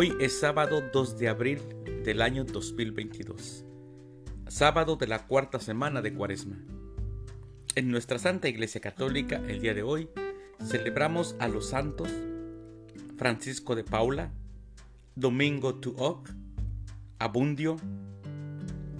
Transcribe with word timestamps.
Hoy 0.00 0.16
es 0.20 0.38
sábado 0.38 0.80
2 0.92 1.18
de 1.18 1.28
abril 1.28 1.58
del 2.04 2.22
año 2.22 2.44
2022, 2.44 3.64
sábado 4.46 4.94
de 4.94 5.08
la 5.08 5.26
cuarta 5.26 5.58
semana 5.58 6.02
de 6.02 6.14
Cuaresma. 6.14 6.56
En 7.74 7.90
nuestra 7.90 8.20
Santa 8.20 8.46
Iglesia 8.46 8.80
Católica, 8.80 9.42
el 9.48 9.60
día 9.60 9.74
de 9.74 9.82
hoy, 9.82 10.08
celebramos 10.64 11.34
a 11.40 11.48
los 11.48 11.70
santos 11.70 12.10
Francisco 13.16 13.74
de 13.74 13.82
Paula, 13.82 14.30
Domingo 15.16 15.74
Tuoc, 15.80 16.30
Abundio, 17.18 17.74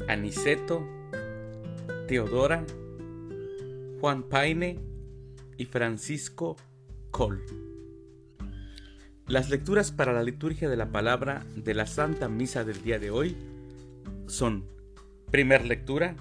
Aniceto, 0.08 0.84
Teodora, 2.08 2.66
Juan 4.00 4.24
Paine 4.24 4.80
y 5.58 5.64
Francisco 5.66 6.56
Col. 7.12 7.67
Las 9.28 9.50
lecturas 9.50 9.92
para 9.92 10.14
la 10.14 10.22
liturgia 10.22 10.70
de 10.70 10.76
la 10.78 10.90
palabra 10.90 11.44
de 11.54 11.74
la 11.74 11.84
Santa 11.84 12.30
Misa 12.30 12.64
del 12.64 12.80
día 12.80 12.98
de 12.98 13.10
hoy 13.10 13.36
son, 14.26 14.64
primer 15.30 15.66
lectura, 15.66 16.16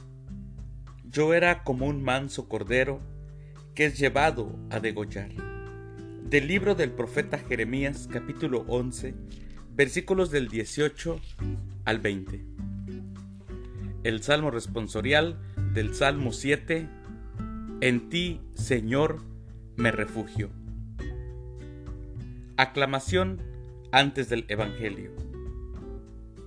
yo 1.06 1.34
era 1.34 1.64
como 1.64 1.86
un 1.86 2.04
manso 2.04 2.50
cordero 2.50 3.00
que 3.74 3.86
es 3.86 3.98
llevado 3.98 4.60
a 4.70 4.82
degollar. 4.82 5.30
Del 6.26 6.48
libro 6.50 6.76
del 6.76 6.92
profeta 6.92 7.38
Jeremías 7.40 8.10
capítulo 8.12 8.66
11, 8.68 9.16
versículos 9.74 10.30
del 10.30 10.50
18 10.50 11.18
al 11.86 12.00
20. 12.00 12.44
El 14.04 14.22
Salmo 14.22 14.52
responsorial 14.52 15.40
del 15.74 15.96
Salmo 15.96 16.34
7, 16.34 16.90
En 17.80 18.10
ti, 18.10 18.42
Señor, 18.54 19.22
me 19.78 19.94
refugio. 19.94 20.50
Aclamación 22.60 23.40
antes 23.92 24.30
del 24.30 24.46
Evangelio. 24.48 25.12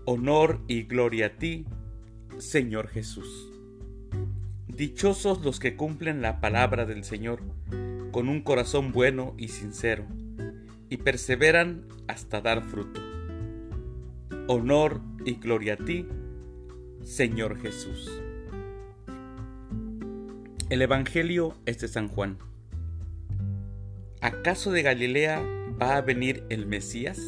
Honor 0.06 0.60
y 0.66 0.82
gloria 0.82 1.26
a 1.26 1.36
ti, 1.36 1.66
Señor 2.38 2.88
Jesús. 2.88 3.48
Dichosos 4.66 5.44
los 5.44 5.60
que 5.60 5.76
cumplen 5.76 6.20
la 6.20 6.40
palabra 6.40 6.84
del 6.84 7.04
Señor 7.04 7.42
con 8.10 8.28
un 8.28 8.42
corazón 8.42 8.90
bueno 8.90 9.34
y 9.38 9.48
sincero, 9.48 10.04
y 10.88 10.96
perseveran 10.96 11.84
hasta 12.08 12.40
dar 12.40 12.64
fruto. 12.64 13.00
Honor 14.48 15.00
y 15.24 15.34
gloria 15.34 15.74
a 15.74 15.76
ti, 15.76 16.08
Señor 17.04 17.56
Jesús. 17.60 18.10
El 20.70 20.82
Evangelio 20.82 21.54
es 21.66 21.78
de 21.78 21.86
San 21.86 22.08
Juan. 22.08 22.38
¿Acaso 24.20 24.72
de 24.72 24.82
Galilea 24.82 25.59
va 25.80 25.96
a 25.96 26.00
venir 26.02 26.44
el 26.50 26.66
Mesías? 26.66 27.18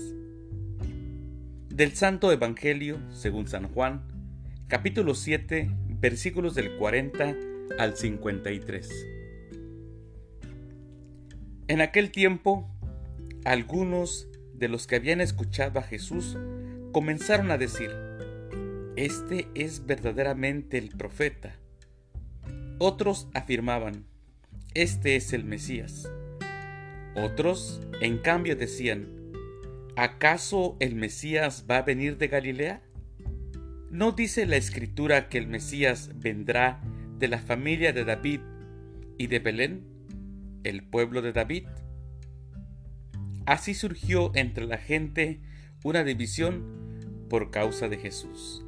Del 1.70 1.92
Santo 1.92 2.30
Evangelio, 2.32 2.98
según 3.10 3.48
San 3.48 3.68
Juan, 3.68 4.02
capítulo 4.68 5.14
7, 5.14 5.70
versículos 6.00 6.54
del 6.54 6.76
40 6.76 7.34
al 7.78 7.96
53. 7.96 8.90
En 11.68 11.80
aquel 11.80 12.10
tiempo, 12.10 12.68
algunos 13.44 14.28
de 14.52 14.68
los 14.68 14.86
que 14.86 14.96
habían 14.96 15.22
escuchado 15.22 15.80
a 15.80 15.82
Jesús 15.82 16.36
comenzaron 16.92 17.50
a 17.50 17.58
decir, 17.58 17.90
Este 18.96 19.48
es 19.54 19.86
verdaderamente 19.86 20.76
el 20.76 20.90
profeta. 20.90 21.56
Otros 22.78 23.28
afirmaban, 23.32 24.04
Este 24.74 25.16
es 25.16 25.32
el 25.32 25.44
Mesías. 25.44 26.10
Otros, 27.14 27.80
en 28.00 28.18
cambio, 28.18 28.56
decían, 28.56 29.08
¿acaso 29.96 30.76
el 30.80 30.94
Mesías 30.94 31.66
va 31.70 31.78
a 31.78 31.82
venir 31.82 32.16
de 32.16 32.28
Galilea? 32.28 32.82
¿No 33.90 34.12
dice 34.12 34.46
la 34.46 34.56
escritura 34.56 35.28
que 35.28 35.36
el 35.36 35.46
Mesías 35.46 36.10
vendrá 36.14 36.80
de 37.18 37.28
la 37.28 37.38
familia 37.38 37.92
de 37.92 38.04
David 38.04 38.40
y 39.18 39.26
de 39.26 39.38
Belén, 39.38 39.84
el 40.64 40.82
pueblo 40.82 41.20
de 41.20 41.32
David? 41.32 41.66
Así 43.44 43.74
surgió 43.74 44.32
entre 44.34 44.66
la 44.66 44.78
gente 44.78 45.40
una 45.84 46.04
división 46.04 47.26
por 47.28 47.50
causa 47.50 47.88
de 47.88 47.98
Jesús. 47.98 48.64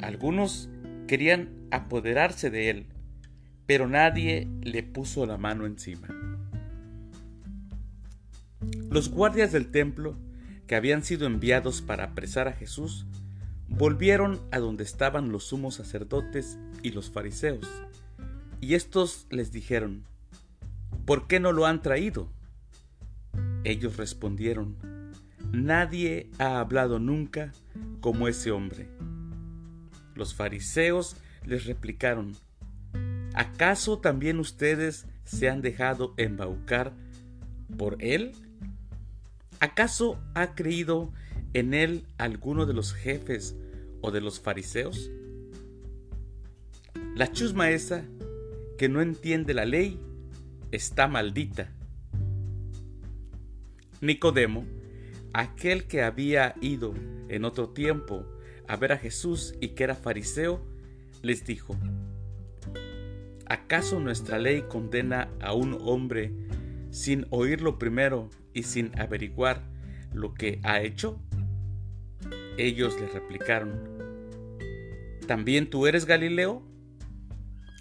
Algunos 0.00 0.68
querían 1.06 1.50
apoderarse 1.70 2.50
de 2.50 2.70
él, 2.70 2.86
pero 3.66 3.86
nadie 3.86 4.48
le 4.62 4.82
puso 4.82 5.26
la 5.26 5.36
mano 5.36 5.66
encima. 5.66 6.08
Los 8.92 9.08
guardias 9.08 9.52
del 9.52 9.70
templo, 9.70 10.18
que 10.66 10.76
habían 10.76 11.02
sido 11.02 11.26
enviados 11.26 11.80
para 11.80 12.04
apresar 12.04 12.46
a 12.46 12.52
Jesús, 12.52 13.06
volvieron 13.66 14.42
a 14.50 14.58
donde 14.58 14.84
estaban 14.84 15.32
los 15.32 15.44
sumos 15.44 15.76
sacerdotes 15.76 16.58
y 16.82 16.90
los 16.90 17.10
fariseos, 17.10 17.66
y 18.60 18.74
estos 18.74 19.26
les 19.30 19.50
dijeron, 19.50 20.04
¿por 21.06 21.26
qué 21.26 21.40
no 21.40 21.52
lo 21.52 21.64
han 21.64 21.80
traído? 21.80 22.30
Ellos 23.64 23.96
respondieron, 23.96 24.76
Nadie 25.52 26.28
ha 26.38 26.60
hablado 26.60 26.98
nunca 26.98 27.54
como 28.02 28.28
ese 28.28 28.50
hombre. 28.50 28.90
Los 30.14 30.34
fariseos 30.34 31.16
les 31.46 31.64
replicaron, 31.64 32.36
¿acaso 33.32 34.00
también 34.00 34.38
ustedes 34.38 35.06
se 35.24 35.48
han 35.48 35.62
dejado 35.62 36.12
embaucar 36.18 36.92
por 37.78 37.96
él? 38.00 38.34
¿Acaso 39.62 40.18
ha 40.34 40.56
creído 40.56 41.12
en 41.54 41.72
él 41.72 42.04
alguno 42.18 42.66
de 42.66 42.74
los 42.74 42.92
jefes 42.94 43.54
o 44.00 44.10
de 44.10 44.20
los 44.20 44.40
fariseos? 44.40 45.12
La 47.14 47.30
chusma 47.30 47.70
esa, 47.70 48.02
que 48.76 48.88
no 48.88 49.00
entiende 49.00 49.54
la 49.54 49.64
ley, 49.64 50.00
está 50.72 51.06
maldita. 51.06 51.70
Nicodemo, 54.00 54.66
aquel 55.32 55.84
que 55.84 56.02
había 56.02 56.56
ido 56.60 56.92
en 57.28 57.44
otro 57.44 57.68
tiempo 57.68 58.26
a 58.66 58.74
ver 58.74 58.90
a 58.90 58.98
Jesús 58.98 59.54
y 59.60 59.68
que 59.68 59.84
era 59.84 59.94
fariseo, 59.94 60.60
les 61.22 61.46
dijo, 61.46 61.76
¿acaso 63.46 64.00
nuestra 64.00 64.40
ley 64.40 64.62
condena 64.62 65.28
a 65.40 65.52
un 65.54 65.78
hombre 65.82 66.32
sin 66.90 67.28
oírlo 67.30 67.78
primero 67.78 68.28
y 68.54 68.64
sin 68.64 68.98
averiguar 68.98 69.62
lo 70.12 70.34
que 70.34 70.60
ha 70.62 70.80
hecho? 70.80 71.20
Ellos 72.58 73.00
le 73.00 73.08
replicaron, 73.08 73.80
¿también 75.26 75.70
tú 75.70 75.86
eres 75.86 76.04
Galileo? 76.04 76.62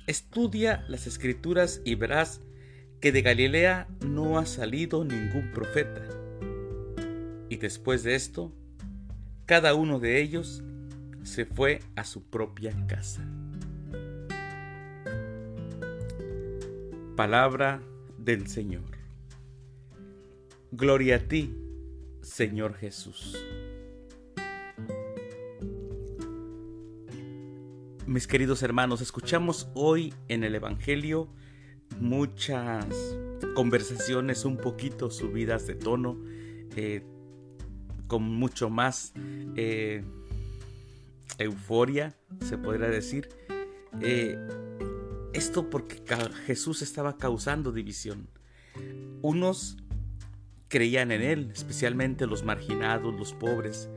Estudia 0.08 0.86
las 0.88 1.08
escrituras 1.08 1.82
y 1.86 1.96
verás 1.96 2.42
que 3.00 3.12
de 3.12 3.22
Galilea 3.22 3.88
no 4.06 4.38
ha 4.38 4.46
salido 4.46 5.04
ningún 5.04 5.52
profeta. 5.52 6.08
Y 7.50 7.58
después 7.58 8.03
de 8.03 8.16
esto, 8.16 8.53
cada 9.46 9.74
uno 9.74 10.00
de 10.00 10.22
ellos 10.22 10.64
se 11.24 11.46
fue 11.46 11.82
a 11.96 12.03
su 12.03 12.24
propia 12.24 12.74
casa. 12.88 13.26
Palabra 17.16 17.82
del 18.18 18.48
Señor. 18.48 19.01
Gloria 20.74 21.18
a 21.18 21.20
ti, 21.20 21.54
Señor 22.22 22.76
Jesús. 22.76 23.38
Mis 28.08 28.26
queridos 28.26 28.64
hermanos, 28.64 29.02
escuchamos 29.02 29.68
hoy 29.73 30.14
en 30.29 30.46
el 30.46 30.56
Evangelio 30.56 31.28
muchas 32.00 32.88
conversaciones 33.53 34.46
un 34.46 34.56
poquito 34.56 35.12
subidas 35.12 35.68
de 35.68 35.76
tono, 35.76 36.18
eh, 36.78 37.03
con 38.08 38.23
mucho 38.23 38.70
más 38.70 39.12
eh, 39.58 40.06
euforia, 41.38 42.16
se 42.47 42.58
podría 42.58 42.88
decir. 42.88 43.28
Eh, 44.00 44.38
esto 45.34 45.70
porque 45.70 46.02
Jesús 46.46 46.82
estaba 46.82 47.18
causando 47.18 47.73
división. 47.73 48.29
Unos 49.22 49.76
creían 50.72 51.12
en 51.12 51.22
él, 51.22 51.52
especialmente 51.53 52.26
los 52.26 52.44
marginados, 52.44 53.14
los 53.14 53.34
pobres, 53.34 53.90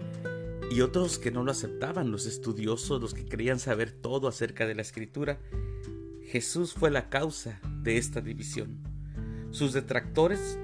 y 0.73 0.81
otros 0.81 1.21
que 1.21 1.31
no 1.31 1.45
lo 1.45 1.53
aceptaban, 1.53 2.11
los 2.11 2.27
estudiosos, 2.27 3.01
los 3.01 3.15
que 3.15 3.25
querían 3.25 3.61
saber 3.61 3.93
todo 3.93 4.27
acerca 4.27 4.67
de 4.67 4.75
la 4.75 4.83
escritura. 4.83 5.39
Jesús 6.27 6.75
fue 6.75 6.91
la 6.91 7.11
causa 7.11 7.61
de 7.85 7.97
esta 7.97 8.21
división. 8.21 8.81
Sus 9.53 9.73
detractores, 9.73 10.59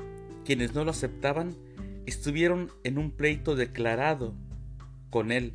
quienes 0.45 0.75
no 0.75 0.85
lo 0.85 0.91
aceptaban, 0.91 1.55
estuvieron 2.07 2.73
en 2.83 2.99
un 2.99 3.13
pleito 3.13 3.55
declarado 3.55 4.35
con 5.11 5.31
él 5.31 5.55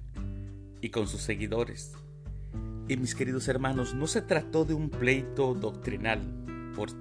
y 0.80 0.90
con 0.90 1.10
sus 1.10 1.20
seguidores. 1.20 1.96
Y 2.88 2.96
mis 2.96 3.14
queridos 3.14 3.50
hermanos, 3.50 3.94
no 3.94 4.08
se 4.08 4.22
trató 4.22 4.64
de 4.64 4.74
un 4.74 4.90
pleito 4.90 5.54
doctrinal 5.54 6.22
por 6.78 6.92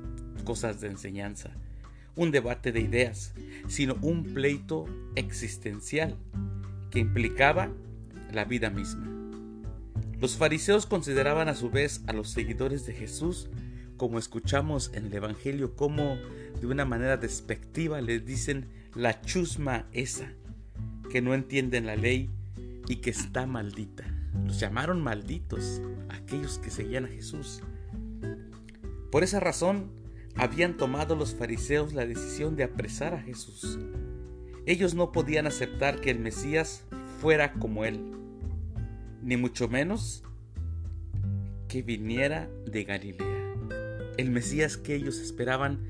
cosas 0.45 0.81
de 0.81 0.89
enseñanza 0.89 1.53
un 2.17 2.31
debate 2.31 2.73
de 2.73 2.81
ideas, 2.81 3.35
sino 3.69 3.97
un 4.03 4.25
pleito 4.35 4.87
existencial 5.17 6.17
que 6.91 7.01
implicaba 7.01 7.71
la 8.33 8.45
vida 8.45 8.71
misma. 8.71 9.11
Los 10.21 10.37
fariseos 10.37 10.87
consideraban 10.87 11.49
a 11.49 11.55
su 11.55 11.71
vez 11.71 12.03
a 12.07 12.13
los 12.13 12.31
seguidores 12.31 12.87
de 12.87 12.95
Jesús, 12.95 13.49
como 13.97 14.19
escuchamos 14.19 14.91
en 14.95 15.07
el 15.07 15.15
Evangelio, 15.15 15.77
como 15.77 16.17
de 16.61 16.67
una 16.67 16.85
manera 16.85 17.17
despectiva 17.17 18.01
les 18.01 18.25
dicen 18.25 18.67
la 18.95 19.21
chusma 19.21 19.87
esa, 19.93 20.33
que 21.11 21.21
no 21.21 21.35
entienden 21.35 21.87
la 21.87 21.97
ley 21.97 22.31
y 22.89 22.97
que 22.97 23.11
está 23.11 23.47
maldita. 23.47 24.05
Los 24.47 24.59
llamaron 24.61 25.03
malditos 25.03 25.81
aquellos 26.09 26.59
que 26.59 26.71
seguían 26.71 27.05
a 27.05 27.09
Jesús. 27.09 27.63
Por 29.11 29.23
esa 29.23 29.41
razón, 29.41 29.91
habían 30.37 30.77
tomado 30.77 31.17
los 31.17 31.35
fariseos 31.35 31.93
la 31.93 32.07
decisión 32.07 32.57
de 32.57 32.65
apresar 32.65 33.15
a 33.15 33.23
Jesús. 33.23 33.79
Ellos 34.67 34.95
no 34.95 35.13
podían 35.13 35.47
aceptar 35.47 36.01
que 36.01 36.11
el 36.11 36.19
Mesías 36.19 36.85
fuera 37.21 37.53
como 37.53 37.85
él, 37.85 38.01
ni 39.23 39.37
mucho 39.37 39.69
menos 39.69 40.23
que 41.69 41.83
viniera 41.83 42.49
de 42.67 42.85
Galilea. 42.85 43.55
El 44.17 44.31
Mesías 44.31 44.77
que 44.77 44.95
ellos 44.95 45.19
esperaban 45.19 45.89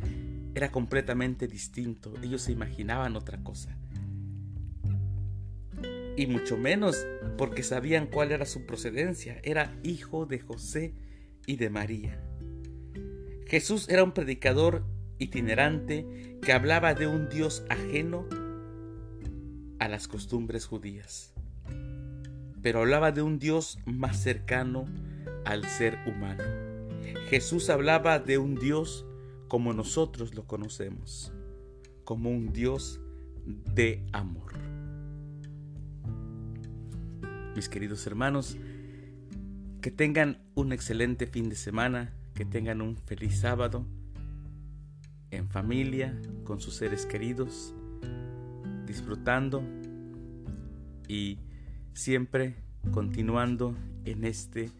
era 0.54 0.70
completamente 0.70 1.46
distinto, 1.46 2.12
ellos 2.22 2.42
se 2.42 2.52
imaginaban 2.52 3.16
otra 3.16 3.42
cosa. 3.42 3.76
Y 6.16 6.26
mucho 6.26 6.56
menos 6.56 7.04
porque 7.36 7.62
sabían 7.62 8.06
cuál 8.06 8.30
era 8.30 8.46
su 8.46 8.66
procedencia, 8.66 9.40
era 9.42 9.76
hijo 9.82 10.26
de 10.26 10.38
José 10.38 10.94
y 11.46 11.56
de 11.56 11.70
María. 11.70 12.22
Jesús 13.46 13.88
era 13.88 14.02
un 14.02 14.12
predicador 14.12 14.84
itinerante 15.18 16.38
que 16.42 16.52
hablaba 16.52 16.94
de 16.94 17.06
un 17.06 17.28
Dios 17.28 17.64
ajeno 17.68 18.26
a 19.78 19.88
las 19.88 20.08
costumbres 20.08 20.66
judías, 20.66 21.34
pero 22.62 22.80
hablaba 22.80 23.12
de 23.12 23.22
un 23.22 23.38
Dios 23.38 23.78
más 23.84 24.20
cercano 24.22 24.86
al 25.44 25.64
ser 25.66 25.98
humano. 26.06 26.42
Jesús 27.28 27.68
hablaba 27.68 28.18
de 28.18 28.38
un 28.38 28.54
Dios 28.54 29.04
como 29.48 29.72
nosotros 29.72 30.34
lo 30.34 30.46
conocemos, 30.46 31.32
como 32.04 32.30
un 32.30 32.52
Dios 32.52 33.00
de 33.46 34.06
amor. 34.12 34.54
Mis 37.54 37.68
queridos 37.68 38.06
hermanos, 38.06 38.56
que 39.82 39.90
tengan 39.90 40.42
un 40.54 40.72
excelente 40.72 41.26
fin 41.26 41.50
de 41.50 41.56
semana 41.56 42.14
que 42.34 42.44
tengan 42.44 42.82
un 42.82 42.96
feliz 42.96 43.40
sábado 43.40 43.86
en 45.30 45.48
familia, 45.48 46.20
con 46.44 46.60
sus 46.60 46.74
seres 46.74 47.06
queridos, 47.06 47.74
disfrutando 48.86 49.62
y 51.08 51.38
siempre 51.92 52.56
continuando 52.90 53.74
en 54.04 54.24
este 54.24 54.70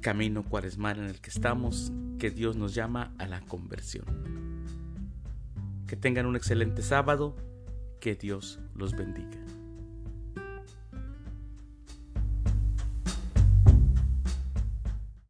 camino 0.00 0.44
cuaresmal 0.44 0.98
en 0.98 1.06
el 1.06 1.20
que 1.20 1.30
estamos, 1.30 1.92
que 2.18 2.30
Dios 2.30 2.56
nos 2.56 2.74
llama 2.74 3.12
a 3.18 3.26
la 3.26 3.40
conversión. 3.40 4.04
Que 5.86 5.96
tengan 5.96 6.26
un 6.26 6.36
excelente 6.36 6.82
sábado, 6.82 7.36
que 8.00 8.14
Dios 8.14 8.60
los 8.74 8.92
bendiga. 8.92 9.45